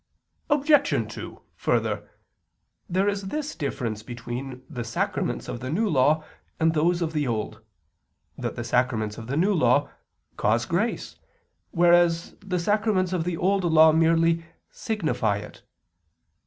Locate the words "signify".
14.71-15.37